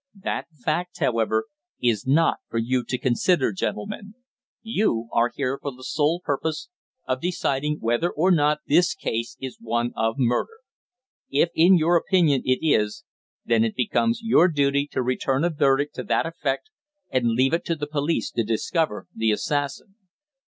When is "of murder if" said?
9.95-11.49